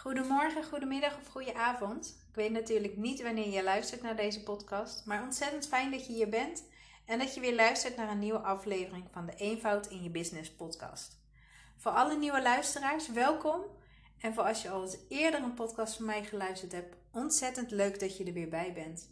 [0.00, 2.16] Goedemorgen, goedemiddag of goede avond.
[2.28, 6.12] Ik weet natuurlijk niet wanneer je luistert naar deze podcast, maar ontzettend fijn dat je
[6.12, 6.64] hier bent
[7.04, 10.50] en dat je weer luistert naar een nieuwe aflevering van de Eenvoud in je Business
[10.50, 11.18] podcast.
[11.76, 13.60] Voor alle nieuwe luisteraars, welkom.
[14.18, 18.00] En voor als je al eens eerder een podcast van mij geluisterd hebt, ontzettend leuk
[18.00, 19.10] dat je er weer bij bent.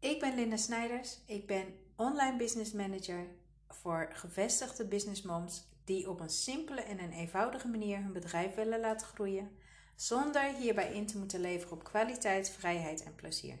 [0.00, 1.66] Ik ben Linda Snijders, ik ben
[1.96, 3.26] online business manager
[3.68, 8.80] voor gevestigde business moms die op een simpele en een eenvoudige manier hun bedrijf willen
[8.80, 9.60] laten groeien
[9.94, 13.58] zonder hierbij in te moeten leveren op kwaliteit, vrijheid en plezier.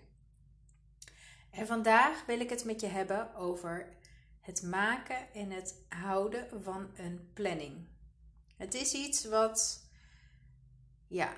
[1.50, 3.96] En vandaag wil ik het met je hebben over
[4.40, 7.86] het maken en het houden van een planning.
[8.56, 9.86] Het is iets wat,
[11.08, 11.36] ja,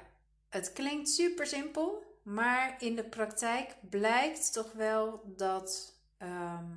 [0.49, 6.71] het klinkt super simpel, maar in de praktijk blijkt toch wel dat ehm,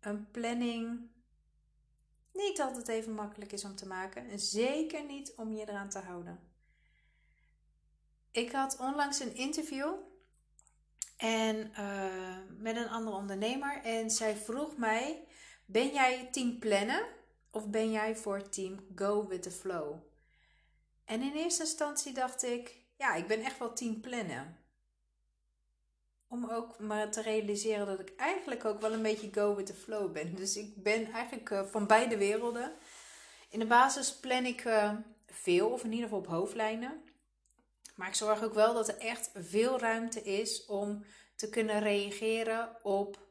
[0.00, 1.10] een planning
[2.32, 4.28] niet altijd even makkelijk is om te maken.
[4.28, 6.49] En zeker niet om je eraan te houden.
[8.32, 9.92] Ik had onlangs een interview
[11.16, 13.80] en, uh, met een andere ondernemer.
[13.82, 15.24] En zij vroeg mij:
[15.66, 17.06] Ben jij team plannen
[17.50, 19.96] of ben jij voor team go with the flow?
[21.04, 24.58] En in eerste instantie dacht ik: Ja, ik ben echt wel team plannen.
[26.28, 29.74] Om ook maar te realiseren dat ik eigenlijk ook wel een beetje go with the
[29.74, 30.34] flow ben.
[30.34, 32.72] Dus ik ben eigenlijk uh, van beide werelden.
[33.48, 34.94] In de basis plan ik uh,
[35.26, 37.09] veel, of in ieder geval op hoofdlijnen.
[38.00, 42.76] Maar ik zorg ook wel dat er echt veel ruimte is om te kunnen reageren
[42.82, 43.28] op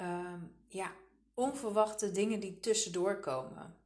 [0.00, 0.34] uh,
[0.68, 0.92] ja,
[1.34, 3.76] onverwachte dingen die tussendoor komen.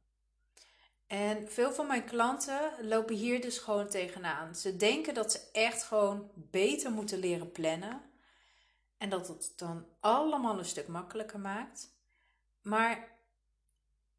[1.07, 4.55] En veel van mijn klanten lopen hier dus gewoon tegenaan.
[4.55, 8.01] Ze denken dat ze echt gewoon beter moeten leren plannen.
[8.97, 11.97] En dat het dan allemaal een stuk makkelijker maakt.
[12.61, 13.07] Maar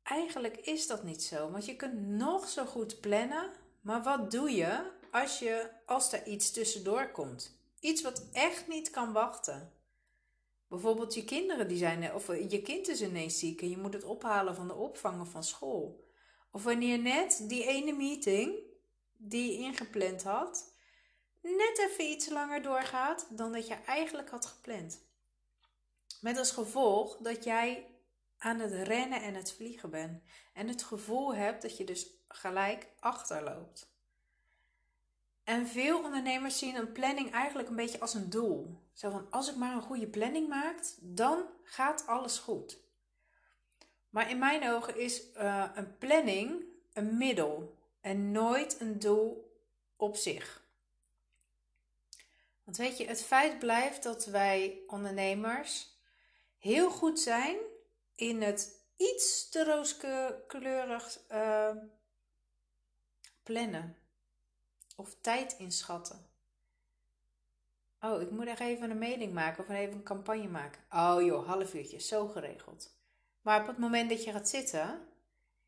[0.02, 1.50] eigenlijk is dat niet zo.
[1.50, 3.50] Want je kunt nog zo goed plannen.
[3.80, 7.58] Maar wat doe je als, je, als er iets tussendoor komt.
[7.80, 9.72] Iets wat echt niet kan wachten.
[10.68, 14.04] Bijvoorbeeld je kinderen die zijn, of je kind is ineens ziek en je moet het
[14.04, 16.04] ophalen van de opvang of van school.
[16.50, 18.58] Of wanneer net die ene meeting
[19.16, 20.72] die je ingepland had,
[21.40, 25.00] net even iets langer doorgaat dan dat je eigenlijk had gepland.
[26.20, 27.86] Met als gevolg dat jij
[28.38, 30.22] aan het rennen en het vliegen bent.
[30.52, 33.95] En het gevoel hebt dat je dus gelijk achterloopt.
[35.46, 38.80] En veel ondernemers zien een planning eigenlijk een beetje als een doel.
[38.92, 42.78] Zo van, als ik maar een goede planning maak, dan gaat alles goed.
[44.10, 49.58] Maar in mijn ogen is uh, een planning een middel en nooit een doel
[49.96, 50.64] op zich.
[52.64, 55.96] Want weet je, het feit blijft dat wij ondernemers
[56.58, 57.56] heel goed zijn
[58.14, 61.70] in het iets te rooskleurig uh,
[63.42, 63.96] plannen
[64.96, 66.26] of tijd inschatten.
[68.00, 70.82] Oh, ik moet echt even een mening maken of even een campagne maken.
[70.90, 72.94] Oh joh, half uurtje, zo geregeld.
[73.42, 75.00] Maar op het moment dat je gaat zitten,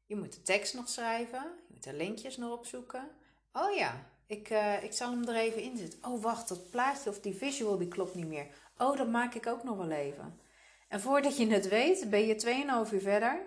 [0.06, 3.08] je moet de tekst nog schrijven, je moet de linkjes nog opzoeken.
[3.52, 6.04] Oh ja, ik, uh, ik zal hem er even in zitten.
[6.04, 8.46] Oh wacht, dat plaatje of die visual die klopt niet meer.
[8.78, 10.40] Oh, dat maak ik ook nog wel even.
[10.88, 13.40] En voordat je het weet, ben je 2,5 uur verder.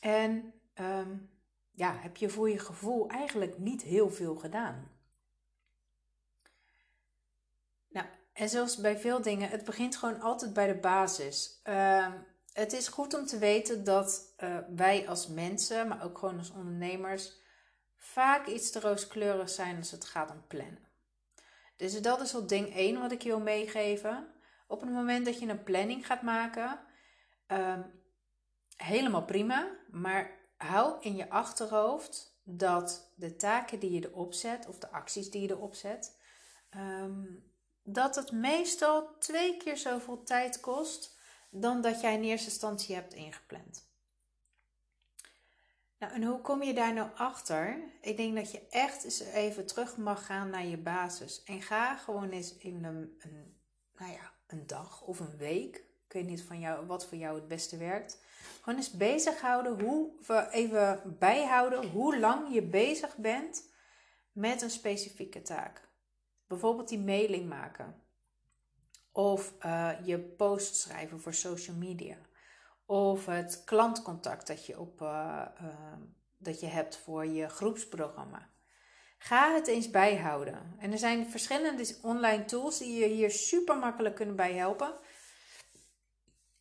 [0.00, 1.30] En um,
[1.76, 4.90] ja, heb je voor je gevoel eigenlijk niet heel veel gedaan.
[7.88, 11.60] Nou, en zoals bij veel dingen, het begint gewoon altijd bij de basis.
[11.64, 12.12] Uh,
[12.52, 16.50] het is goed om te weten dat uh, wij als mensen, maar ook gewoon als
[16.50, 17.32] ondernemers,
[17.94, 20.88] vaak iets te rooskleurig zijn als het gaat om plannen.
[21.76, 24.28] Dus dat is al ding 1 wat ik je wil meegeven.
[24.66, 26.80] Op het moment dat je een planning gaat maken,
[27.48, 27.78] uh,
[28.76, 34.78] helemaal prima, maar hou in je achterhoofd dat de taken die je erop zet, of
[34.78, 36.16] de acties die je erop zet,
[36.76, 37.44] um,
[37.82, 41.18] dat het meestal twee keer zoveel tijd kost
[41.50, 43.88] dan dat jij in eerste instantie hebt ingepland.
[45.98, 47.78] Nou, en hoe kom je daar nou achter?
[48.00, 51.42] Ik denk dat je echt eens even terug mag gaan naar je basis.
[51.42, 53.56] En ga gewoon eens in een, een,
[53.96, 55.84] nou ja, een dag of een week.
[56.06, 58.24] Ik weet niet van jou, wat voor jou het beste werkt.
[58.60, 60.10] Gewoon eens bezighouden, hoe,
[60.50, 63.74] even bijhouden hoe lang je bezig bent
[64.32, 65.88] met een specifieke taak.
[66.46, 68.02] Bijvoorbeeld die mailing maken.
[69.12, 72.16] Of uh, je post schrijven voor social media.
[72.86, 75.68] Of het klantcontact dat je, op, uh, uh,
[76.38, 78.50] dat je hebt voor je groepsprogramma.
[79.18, 80.74] Ga het eens bijhouden.
[80.78, 84.94] En er zijn verschillende online tools die je hier super makkelijk kunnen bij helpen.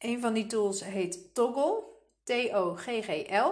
[0.06, 1.84] Een van die tools heet Toggle.
[2.24, 3.52] T-O-G-G-L.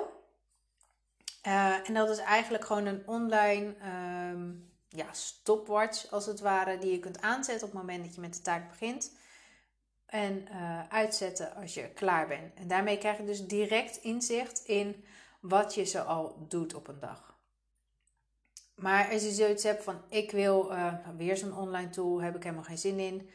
[1.48, 4.52] Uh, en dat is eigenlijk gewoon een online ehm,
[4.88, 8.34] ja, stopwatch, als het ware, die je kunt aanzetten op het moment dat je met
[8.34, 9.18] de taak begint.
[10.06, 12.54] En uh, uitzetten als je klaar bent.
[12.56, 15.06] En daarmee krijg je dus direct inzicht in
[15.42, 17.38] wat je zo al doet op een dag.
[18.76, 22.44] Maar als je zoiets hebt van ik wil uh, weer zo'n online tool, heb ik
[22.44, 23.30] helemaal geen zin in.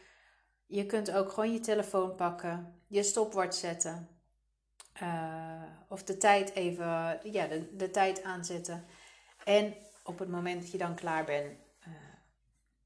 [0.67, 4.09] Je kunt ook gewoon je telefoon pakken, je stopwatch zetten.
[5.03, 8.85] Uh, of de tijd even, ja, de, de tijd aanzetten.
[9.45, 9.75] En
[10.05, 11.59] op het moment dat je dan klaar bent,
[11.89, 11.95] uh,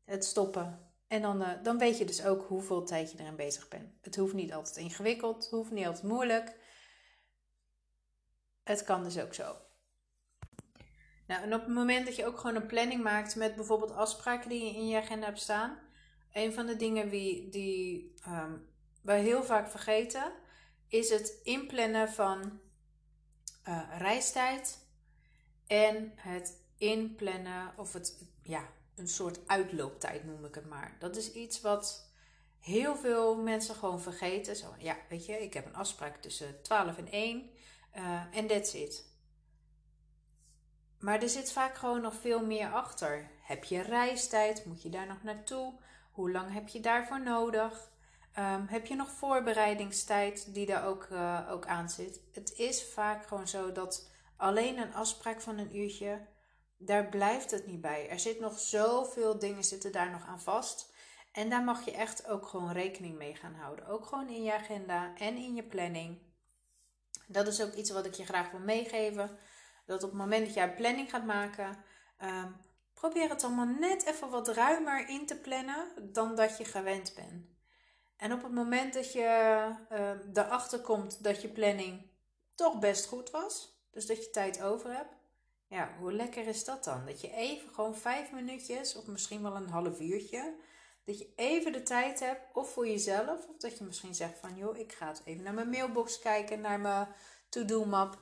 [0.04, 0.90] het stoppen.
[1.06, 3.92] En dan, uh, dan weet je dus ook hoeveel tijd je erin bezig bent.
[4.00, 6.60] Het hoeft niet altijd ingewikkeld, het hoeft niet altijd moeilijk.
[8.62, 9.56] Het kan dus ook zo.
[11.26, 14.48] Nou, en op het moment dat je ook gewoon een planning maakt met bijvoorbeeld afspraken
[14.48, 15.78] die je in je agenda hebt staan.
[16.32, 18.71] Een van de dingen die, die um,
[19.02, 20.32] we heel vaak vergeten,
[20.88, 22.60] is het inplannen van
[23.68, 24.78] uh, reistijd
[25.66, 30.96] en het inplannen of het, ja, een soort uitlooptijd noem ik het maar.
[30.98, 32.10] Dat is iets wat
[32.60, 34.56] heel veel mensen gewoon vergeten.
[34.56, 37.50] Zo, ja, weet je, ik heb een afspraak tussen 12 en 1
[37.92, 39.10] en uh, that's it.
[40.98, 43.30] Maar er zit vaak gewoon nog veel meer achter.
[43.42, 44.64] Heb je reistijd?
[44.64, 45.74] Moet je daar nog naartoe?
[46.12, 47.91] Hoe lang heb je daarvoor nodig?
[48.38, 52.20] Um, heb je nog voorbereidingstijd die daar ook, uh, ook aan zit?
[52.32, 56.26] Het is vaak gewoon zo dat alleen een afspraak van een uurtje,
[56.76, 58.08] daar blijft het niet bij.
[58.08, 60.92] Er zit nog zoveel dingen zitten daar nog aan vast.
[61.32, 63.86] En daar mag je echt ook gewoon rekening mee gaan houden.
[63.86, 66.18] Ook gewoon in je agenda en in je planning.
[67.26, 69.38] Dat is ook iets wat ik je graag wil meegeven.
[69.86, 71.84] Dat op het moment dat jij een planning gaat maken,
[72.22, 72.56] um,
[72.94, 77.51] probeer het allemaal net even wat ruimer in te plannen dan dat je gewend bent.
[78.22, 82.10] En op het moment dat je uh, erachter komt dat je planning
[82.54, 85.14] toch best goed was, dus dat je tijd over hebt,
[85.66, 87.06] ja, hoe lekker is dat dan?
[87.06, 90.54] Dat je even gewoon vijf minuutjes of misschien wel een half uurtje,
[91.04, 94.56] dat je even de tijd hebt, of voor jezelf, of dat je misschien zegt van
[94.56, 97.08] joh, ik ga even naar mijn mailbox kijken, naar mijn
[97.48, 98.18] to-do map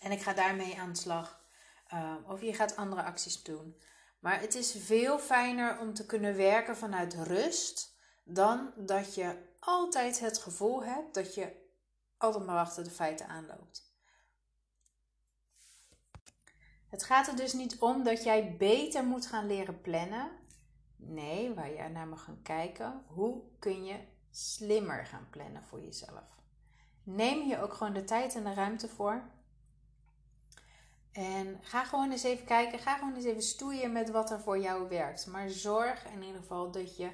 [0.00, 1.42] en ik ga daarmee aan de slag.
[1.94, 3.80] Uh, of je gaat andere acties doen.
[4.18, 7.93] Maar het is veel fijner om te kunnen werken vanuit rust
[8.24, 11.62] dan dat je altijd het gevoel hebt dat je
[12.16, 13.92] altijd maar achter de feiten aanloopt.
[16.88, 20.30] Het gaat er dus niet om dat jij beter moet gaan leren plannen.
[20.96, 23.98] Nee, waar je naar mag gaan kijken, hoe kun je
[24.30, 26.42] slimmer gaan plannen voor jezelf.
[27.02, 29.22] Neem hier ook gewoon de tijd en de ruimte voor.
[31.12, 34.58] En ga gewoon eens even kijken, ga gewoon eens even stoeien met wat er voor
[34.58, 35.26] jou werkt.
[35.26, 37.10] Maar zorg in ieder geval dat je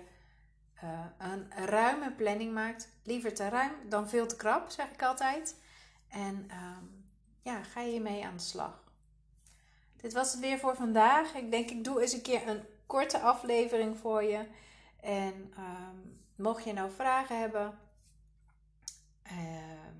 [0.84, 2.88] uh, een ruime planning maakt.
[3.02, 5.56] Liever te ruim dan veel te krap, zeg ik altijd.
[6.08, 6.76] En uh,
[7.42, 8.84] ja, ga je mee aan de slag.
[9.96, 11.34] Dit was het weer voor vandaag.
[11.34, 14.46] Ik denk, ik doe eens een keer een korte aflevering voor je.
[15.00, 15.88] En uh,
[16.36, 17.78] mocht je nou vragen hebben,
[19.22, 19.94] ehm,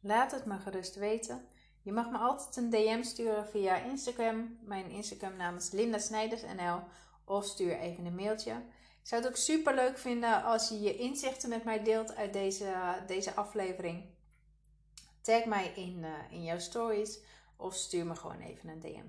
[0.00, 1.46] laat het me gerust weten.
[1.82, 4.58] Je mag me altijd een DM sturen via Instagram.
[4.60, 6.86] Mijn Instagram naam is Linda.
[7.24, 8.62] Of stuur even een mailtje.
[9.08, 12.74] Zou het ook super leuk vinden als je je inzichten met mij deelt uit deze,
[13.06, 14.04] deze aflevering.
[15.20, 17.18] Tag mij in, uh, in jouw stories
[17.56, 19.06] of stuur me gewoon even een DM.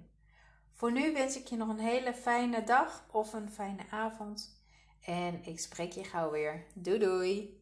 [0.73, 4.61] Voor nu wens ik je nog een hele fijne dag of een fijne avond.
[5.01, 6.65] En ik spreek je gauw weer.
[6.73, 7.58] Doei doei!